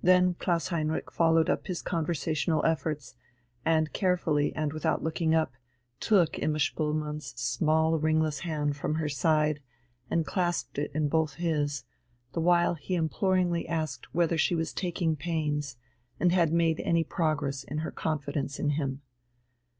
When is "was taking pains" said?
14.54-15.76